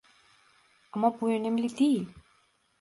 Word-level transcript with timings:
Ama 0.91 1.21
bu 1.21 1.29
önemli 1.31 1.77
değil. 1.77 2.09